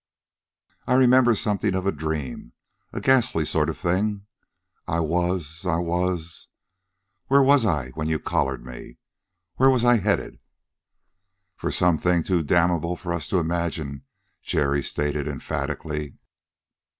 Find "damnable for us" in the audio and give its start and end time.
12.41-13.27